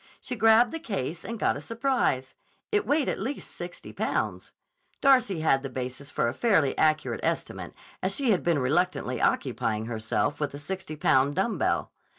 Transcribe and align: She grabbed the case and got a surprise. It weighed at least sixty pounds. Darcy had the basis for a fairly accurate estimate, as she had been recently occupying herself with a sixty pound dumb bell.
She 0.19 0.35
grabbed 0.35 0.71
the 0.71 0.79
case 0.79 1.23
and 1.23 1.37
got 1.37 1.55
a 1.55 1.61
surprise. 1.61 2.33
It 2.71 2.87
weighed 2.87 3.07
at 3.07 3.19
least 3.19 3.51
sixty 3.51 3.93
pounds. 3.93 4.51
Darcy 4.99 5.41
had 5.41 5.61
the 5.61 5.69
basis 5.69 6.09
for 6.09 6.27
a 6.27 6.33
fairly 6.33 6.75
accurate 6.75 7.19
estimate, 7.21 7.75
as 8.01 8.15
she 8.15 8.31
had 8.31 8.41
been 8.41 8.57
recently 8.57 9.21
occupying 9.21 9.85
herself 9.85 10.39
with 10.39 10.55
a 10.55 10.57
sixty 10.57 10.95
pound 10.95 11.35
dumb 11.35 11.59
bell. 11.59 11.91